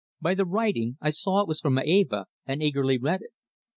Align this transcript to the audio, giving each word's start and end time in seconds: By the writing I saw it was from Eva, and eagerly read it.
By 0.19 0.33
the 0.33 0.45
writing 0.45 0.97
I 0.99 1.11
saw 1.11 1.41
it 1.41 1.47
was 1.47 1.61
from 1.61 1.77
Eva, 1.77 2.25
and 2.47 2.63
eagerly 2.63 2.97
read 2.97 3.21
it. 3.21 3.33